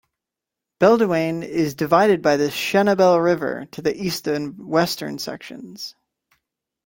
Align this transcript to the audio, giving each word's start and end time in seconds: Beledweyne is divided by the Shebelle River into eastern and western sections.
Beledweyne 0.79 1.43
is 1.43 1.75
divided 1.75 2.23
by 2.23 2.35
the 2.35 2.45
Shebelle 2.47 3.23
River 3.23 3.67
into 3.71 3.95
eastern 4.03 4.35
and 4.45 4.67
western 4.67 5.19
sections. 5.19 5.93